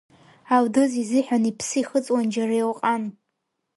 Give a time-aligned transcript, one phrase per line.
[0.55, 3.03] Алдыз изыҳәан иԥсы ихыҵуан џьара Елҟан.